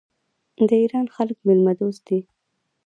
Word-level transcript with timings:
د 0.67 0.69
ایران 0.81 1.05
خلک 1.15 1.37
میلمه 1.47 1.73
دوست 1.79 2.01
دي. 2.07 2.19